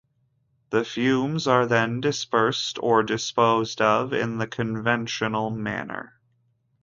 [0.71, 6.19] The fumes are then dispersed, or disposed of, in the conventional manner.